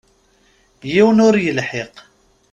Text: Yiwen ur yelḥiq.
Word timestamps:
Yiwen 0.91 1.19
ur 1.27 1.35
yelḥiq. 1.43 1.93